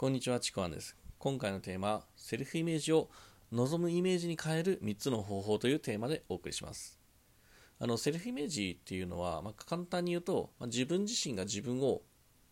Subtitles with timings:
[0.00, 0.96] こんにちは、ちくわんです。
[1.18, 3.10] 今回のテーマ、セルフイメージを
[3.52, 6.98] 望むイメージに変える3つの方法というテーマでお送りします。
[7.78, 12.00] あのセルフイメージっていうのは、まあ、簡単に言うと、まあ、自分自身が自分を、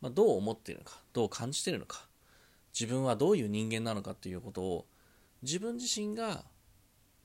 [0.02, 2.06] まあ、どう思っているのか、どう感じているのか、
[2.78, 4.86] 自分はどういう人間なのかっていうことを、
[5.40, 6.44] 自分自身が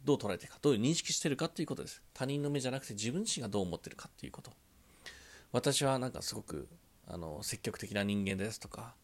[0.05, 2.01] どう捉えているか、どういう認識しているかっていうことです。
[2.13, 4.53] 他人の目じゃなくて自分自身がどう思っているかっていうこと。
[5.51, 6.69] 私はなんかすごく
[7.07, 8.95] あの積極的な人間ですとか、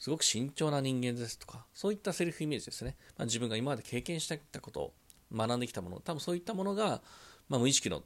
[0.00, 2.96] すごく慎重な人間ですとか、そういったセルフイメージですね。
[3.18, 4.94] まあ、自分が今まで経験してきたこと、
[5.32, 7.02] 学んできたもの、多分そういったものが、
[7.50, 8.02] まあ、無意識の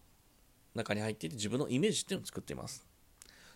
[0.75, 2.85] 中に入っていて自分のイメージっていうのを作っています。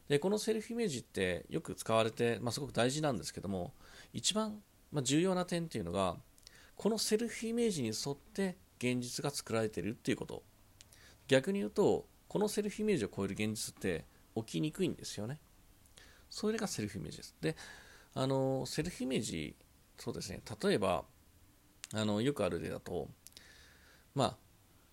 [0.08, 3.74] で、このセルフイメージってよく使われて、まあ、すごく大事なんですけども、
[4.12, 4.62] 一番、
[4.92, 6.16] ま重要な点っていうのが、
[6.76, 10.44] このセルフイメージに沿って現実が作られているっていうこと。
[11.26, 14.04] 逆に言うと、このセルフイメージを超える現実って
[14.36, 15.40] 起きにくいんですよね。
[16.30, 17.34] それがセルフイメージです。
[17.40, 17.56] で、
[18.14, 19.56] あのセルフイメージ
[19.96, 20.40] そうですね。
[20.62, 21.04] 例えば
[21.94, 23.08] あのよくある例だと
[24.14, 24.36] まあ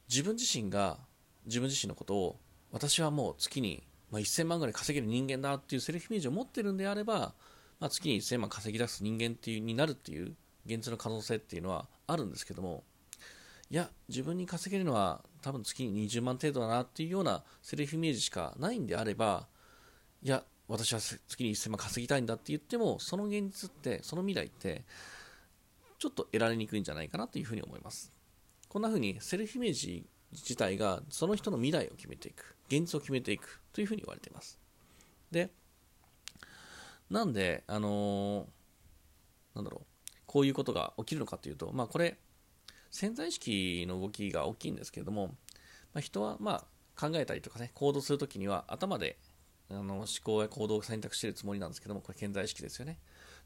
[0.10, 1.00] 自分自身が
[1.46, 2.40] 自分自身のことを
[2.72, 7.34] 私はもう月に、まあ、1000万ぐらい稼げる人間だっていうセルフイメージを持ってるんであれば、
[7.80, 12.84] まあ、月に1000万稼ぎ出す人間っていうになるっていう現実の可能性っていうのはあるんですけども
[13.70, 19.48] いや自分に稼げるのは多分月に20万程度だなっていうようなセルフイメージしかないんであれば
[20.22, 24.84] いや私は月に1000万稼ぎたいんだって言ってもその現実ってその未来って
[26.00, 28.12] ちょっと得られにくいんじゃないかなというふうに思います。
[28.68, 32.56] こんなふうにセルフイメージ自体がその人の未来を決めていく。
[32.68, 34.60] 現実を決めていくというふうに言われています。
[35.32, 35.52] で
[37.10, 42.18] なんであのー、なんだろうこういうことが起きるのかというとまあこれ
[42.90, 45.28] 潜在意識の動きが大きいんですけれども、
[45.94, 46.66] まあ、人はま
[46.98, 49.18] あ考えたりとかね行動するときには頭で
[49.70, 53.00] あの思考や行動を選択しているつもりなんですけども、これ潜在意識ですよね。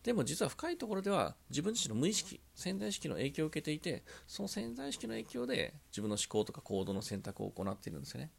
[0.04, 8.32] でも実は深いところでは自分自身の無意識、潜在意識の影響を受けていて、その潜在意識の影響で自分の思考とか行動の選択を行っているんですよね。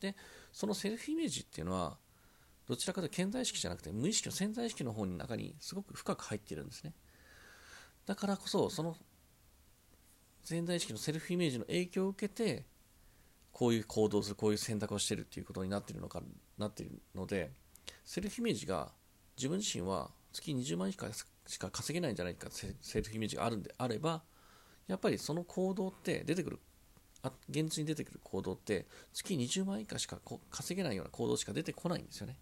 [0.00, 0.16] で、
[0.52, 1.98] そのセルフイメージっていうのは、
[2.66, 6.92] どちらかというと潜在意識じゃなくて無意識の潜在意識の方の中にすごく深く入っているんですね。
[8.06, 8.96] だからこそ、その
[10.44, 12.64] 潜在意識のセルフイメージの影響を受けて、
[13.52, 16.22] こういう行動をする、こういう選択をしてるっていうことになってるのか、
[16.58, 17.50] なってるので、
[18.04, 18.92] セルフイメージが
[19.36, 22.68] 自分自身は月20万円しか稼げないんじゃないかセ
[23.00, 24.22] ルフイメージがあるんであれば、
[24.86, 26.60] やっぱりその行動って出てくる、
[27.22, 30.18] あ現実に出てくる行動って月20万以下しか
[30.50, 32.38] 稼げないような行動しか出てこないんですよね。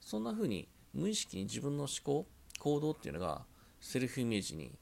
[0.00, 2.26] そんな風に無意識に自分の思考、
[2.58, 3.44] 行動っていうのが
[3.80, 4.72] セルフイメージに、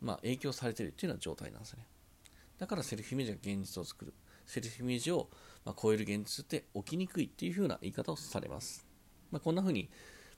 [0.00, 1.86] まあ、影響されてるっていうような状態なんですね。
[2.58, 4.14] だからセルフイメージが現実を作る。
[4.48, 5.28] セルフイメージを、
[5.64, 8.86] ま超える現実って起きにくいっていう風な言い方をされます。
[9.30, 9.90] まあ、こんな風に、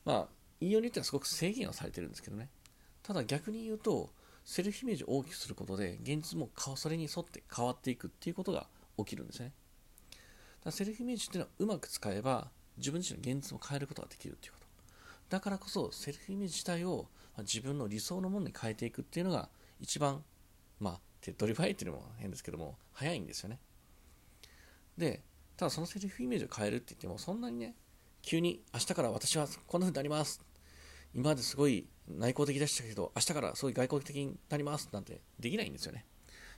[0.04, 0.28] まあ、
[0.58, 2.50] 言いようによってはすごく制限はされてるんですけどね。
[3.04, 4.10] ただ逆に言うと、
[4.44, 8.66] セルフイメージを大きくすることで、現実もそれに沿って変わっていくっていうことが
[8.98, 9.52] 起きるんですね。
[10.64, 14.66] だセルフイメージっていうのはうまく使えば、自分自身の現実も変えることができるっていうこと。
[15.28, 17.06] だからこそ、セルフイメージ自体を
[17.38, 20.24] 自分の理想のものに変えていくっていうのが、一番、
[20.80, 23.60] まあ、手っ取り早いっていうのも変ですけども、早いんですよね。
[24.96, 25.22] で、
[25.56, 27.74] ただそのセルフイメージを変えるって言っても、そんなにね、
[28.22, 30.40] 急に明日から私はこんな風になります。
[31.14, 36.06] 今まですごい内向的でしたけど、明日からすごい外交的になりますなんてできないんですよね。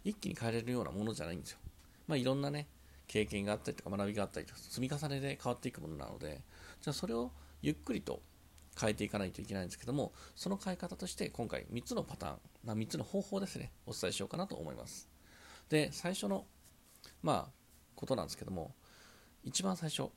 [0.05, 1.59] 一気に変えれるようなものじゃないんですよ。
[2.07, 2.69] まあいろんなね、
[3.07, 6.43] 経験があったりとか学びがあったりとか、積み重ねで変わっていくものなので、
[6.81, 8.23] じゃあそれをゆっくりと
[8.79, 15.09] 変えていかないといけないんですけども、その変え方として今回3つのパターン、ま、3つの方法ですね、お伝えしようかなと思います。
[15.69, 16.47] で、最初の、
[17.23, 17.62] まあ、
[18.03, 18.75] ことなんですけども、
[19.45, 20.11] 一番最初、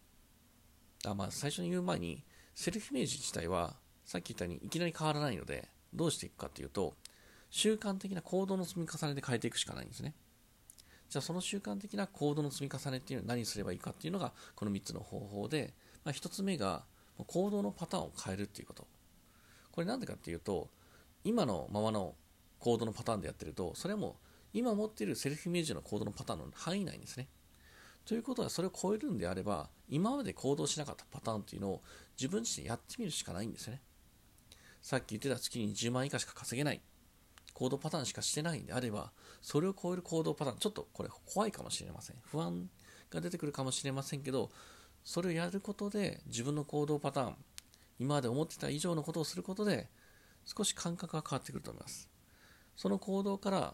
[1.05, 2.23] あまあ、最初に言う前に、
[2.55, 3.75] セルフイメージ自体は、
[4.05, 6.95] さっき言ったようにいきなり変わらないので、どうしていくかというと、
[7.51, 10.15] 習慣的な行動の積み重ねで変えていくしかないんですね。
[11.09, 16.83] じゃあその習慣的な行動の積み重ねっていうのは何すればいいかっていうのがこの3つの方法で、まあ、1つ目が
[17.27, 18.87] 行動のパターンを変えるっていうこと。
[19.71, 20.69] これなんでかっていうと、
[21.23, 22.15] 今のままの
[22.59, 24.13] 行動のパターンでやってると、それはもう
[24.53, 27.27] 今持っているセルフイメージの行動のパターンの範囲内ですね。
[28.05, 31.81] ということはそれを超えるんであれば今まで行動しなかったパターンというのを
[32.19, 33.81] 自分自身やってみるしかないんですよね。
[34.81, 36.81] さっき言ってた月に10万以下しか稼げない。
[37.55, 39.11] 行動パターンしかしてないんであれば
[39.41, 42.17] それを超える行動パターンちょっとこれ怖いかもしれません。
[42.21, 42.69] 不安
[43.09, 44.51] が出てくるかもしれませんけど
[45.03, 47.35] それをやることで自分の行動パターン
[47.97, 49.87] 今まで思ってた以上のことをすることで
[50.45, 52.09] 少し感覚が変わってくると思います。
[52.75, 53.73] その行動から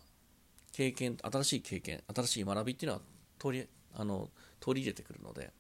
[0.72, 3.04] 経験新しい経験新しい学びっていうのは
[3.40, 4.30] 取りあの
[4.60, 5.52] 取り入れてくるので。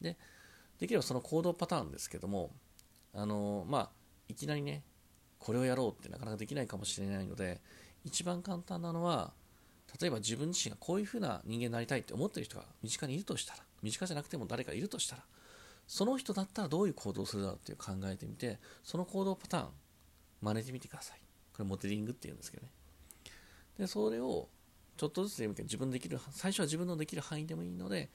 [0.00, 0.16] で
[0.78, 2.50] できればその行動パターンですけども
[3.14, 3.90] あのまあ
[4.28, 4.82] いきなりね
[5.38, 7.60] これをやろうってなかなかできないかもしれないので
[8.04, 9.32] 一番簡単なのは
[10.00, 15.22] 例えば自分自身がこういうふうな人間になりたいって思ってる人が身近にいるとしたら身近じゃなくても誰かいるとしたら
[15.86, 19.68] その人だったらどういう行動をするだろうっていう考えてみてその行動パターン
[20.40, 21.18] 真似てみてください。
[21.52, 22.72] これモデリングっていうんですけどね。
[23.78, 24.48] でそれを
[24.96, 28.10] ちょっとずつでもいいけど自分できる最初は自分のできる範囲でもいいので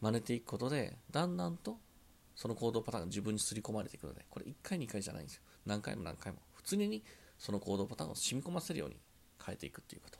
[0.00, 1.78] 真似ていくことでだんだんと
[2.34, 5.42] その行動パターンが自分に刷り込まれていくのでこれ1回2回じゃないんですよ。
[5.66, 6.38] 何回も何回も。
[6.54, 7.02] 普通に
[7.38, 8.96] その行動パターンを染み込ませるように
[9.44, 10.18] 変えていくっていうこと。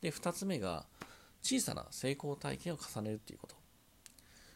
[0.00, 0.86] で2つ目が
[1.42, 3.56] 小さな成功体験を重ねるっていうこと。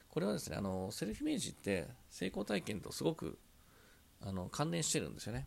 [0.09, 3.39] これはですねあのセルフイメージって成功体験とすごく
[4.21, 5.47] あの関連してるんですよね。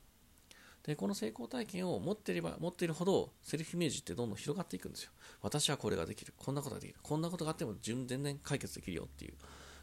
[0.83, 5.11] でこの成功体験を持っていれば持っているほどセルフイメージってどんどん広がっていくんですよ。
[5.41, 6.33] 私はこれができる。
[6.37, 6.99] こんなことができる。
[7.01, 9.33] こんなことがあっても全然解決できるよっていう。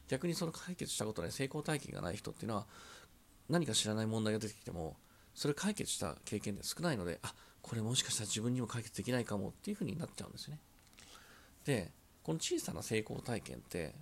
[0.08, 2.67] 逆にその解決したことで成功体験がない人っていうのは
[3.49, 4.97] 何か知らない問題が出てきても
[5.35, 7.32] それ解決した経験って少ないのであ
[7.62, 10.61] これもしかしたら自分にも解決できないかもっていうふうになっちゃうんですよね。
[11.64, 11.93] で
[12.23, 13.94] この小さな成功体験って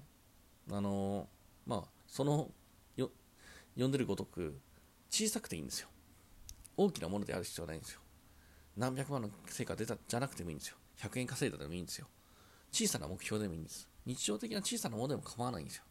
[0.73, 1.29] あの
[1.67, 2.51] まあその
[2.97, 3.11] よ
[3.75, 4.59] 読んでるごとく
[5.11, 5.89] 小さくていいんですよ。
[6.79, 8.01] 大きなものである必要はないんですよ
[8.77, 12.07] 何百万の成果出たじゃなくてもいいんですよ100円稼いだでもいいんですよ
[12.73, 15.83] 小さな目標でもいいんです日常的な小さなものでも構わないんですよ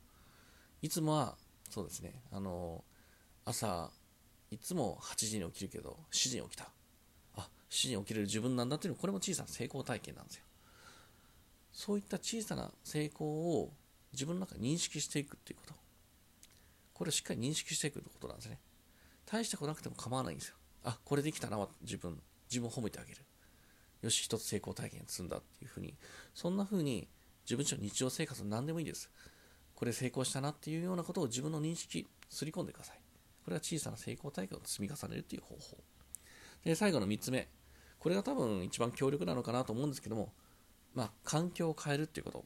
[0.82, 1.36] いつもは、
[1.70, 2.84] そうですね、あの、
[3.46, 3.90] 朝、
[4.52, 6.70] いつも8時に起きるけど、7時に起きた。
[7.36, 10.44] あ、7時に起きれる自分なんだっていうのは、これも小さな成功体験なんですよ。
[11.72, 13.74] そういった小さな成功を
[14.14, 15.74] 自分の中で認識していくっていうこと。
[16.94, 18.60] これをしっかり認識していくってことなんですね。
[19.26, 20.56] 大したことなくても構わないんですよ。
[20.88, 22.22] あ、これできたな、自分。
[22.50, 23.26] 自分を褒めてあげる。
[24.02, 25.98] よし、一つ成功体験積んだっていうふうに、
[26.34, 27.10] そんなふうに
[27.46, 29.12] 自分自身の日常生活何でもいいです。
[29.76, 33.02] これ成功したなっていうようなことを自分の認識、すり込んでください。
[33.44, 35.78] これは小さな成功体験を積み重ねるという方法。
[36.64, 37.50] で、最後の3つ目。
[38.00, 40.34] これが多分一番強力なのかなと思うんですけども、
[40.94, 42.46] まあ、環境を変えるっていうこと。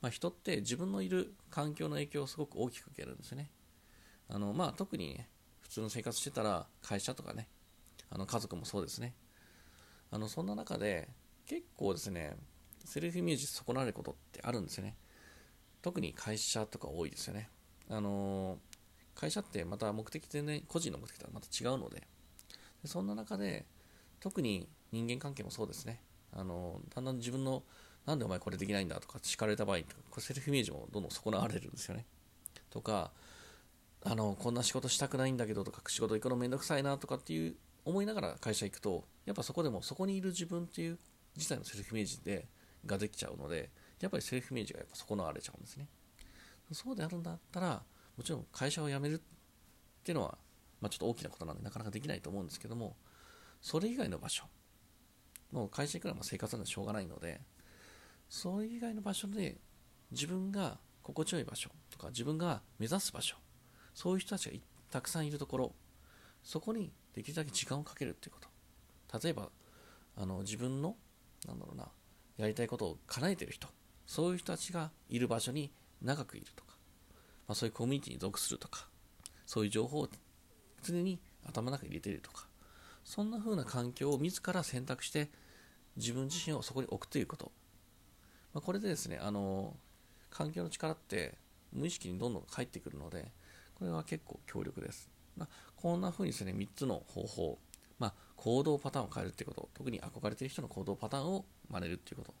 [0.00, 3.50] まあ、人って自分のいる環境の影響をすごく大きく受けるんですよね。
[4.28, 5.28] あの、まあ、特に、ね、
[5.60, 7.48] 普通の生活してたら、会社とかね、
[8.14, 9.14] あの家族もそうですね。
[10.10, 11.08] あの、そんな中で、
[11.46, 12.36] 結構ですね、
[12.84, 14.96] セルフイメージ損なわれることってあるんですよね。
[15.82, 17.50] 特に会社とか多いですよね。
[17.90, 18.58] あの
[19.14, 22.06] 会社ってまた目的全然個人の目的とはまた違うので
[22.82, 23.64] でそんな中で
[24.20, 26.00] 特に人間関係もそうですね
[26.32, 27.62] あのだんだん自分の
[28.06, 29.78] なんでお前これできないんだとか叱かれた場合
[30.10, 32.06] これセルフイメージもどんどん損なわれるんですよね
[32.70, 33.12] とか
[34.04, 40.98] あのこんな仕事したくないんだけどとか仕事行くのめんどくさいなとかっていう思いながら会社行くとやっぱそこでもそこにいる自分っていう
[41.36, 42.48] 自体のセルフイメージで
[42.86, 43.70] ができちゃうので
[44.00, 45.88] やっぱりセルフイメージがやっぱ損なわれちゃうんですね。
[46.72, 47.82] そうであるんだったら、
[48.16, 49.20] もちろん会社を辞めるっ
[50.02, 50.38] ていうのは、
[50.80, 52.96] まあ、ちょっと大きなことなんでなかなかできないと思うんですけども、
[53.60, 54.44] それ以外の場所、
[55.52, 57.40] もう会社行くのは生活なんでしょうがないので、
[58.28, 59.58] それ以外の場所で
[60.10, 63.36] 自分が心地よい場所とか自分が目指す場所、
[63.94, 64.58] そういう人たちが
[64.90, 65.74] たくさんいるところ、
[66.42, 69.18] そこにできるだけ時間をかけるっていうこと。
[69.22, 69.48] 例えば、
[70.16, 70.96] あの自分の、
[71.46, 71.88] なんだろうな、
[72.36, 73.68] やりたいことを叶えてる人、
[74.06, 75.72] そういう人たちがいる場所に
[76.02, 76.76] 長くいるとか、
[77.46, 78.88] まあ、そういうコミュニティに属するとか、
[79.46, 80.08] そういう情報を
[80.82, 82.46] 常に頭の中に入れてるとか、
[83.04, 85.30] そんな風な環境を自ら選択して
[85.96, 87.52] 自分自身をそこに置くということ。
[88.52, 89.76] まあ、これでですね、あの、
[90.30, 91.38] 環境の力って
[91.72, 93.30] 無意識にどんどん返ってくるので、
[93.74, 95.13] これは結構強力です。
[95.36, 97.58] まあ、こんな風にですね、3つの方法、
[97.98, 102.34] まあ、行動パターンを変えるっていうこと、特に憧れている人の行動パターンを真似るっていうこと、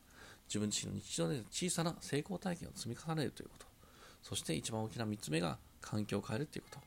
[0.48, 3.66] 自分自身の日常で小さな成功体験を積み重ねるということ。
[4.22, 6.78] そして一番大きな3つ目が環境を変えるということ。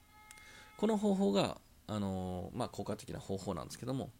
[0.78, 4.12] この方法が、あのー、まあ、効果的な方法なんですけども。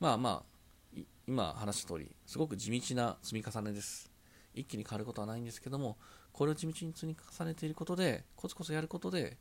[0.00, 4.10] まあまあ今話した通りすごく地道な積み重ねです。
[4.52, 5.96] 一気に変わることはないんですけども。
[6.32, 9.36] これを地道に積み重ねていることでコツコツやることで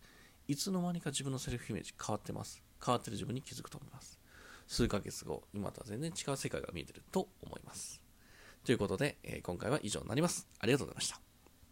[0.47, 4.19] いつの間にか自分のセルフイメージ変わってます変わってる自分に気づくと思います
[4.67, 8.01] 数ヶ月後今とは全然違う世界が見えてると思います
[8.63, 10.47] ということで、えー、今回は以上になります。
[10.59, 11.30] ありがとうございました。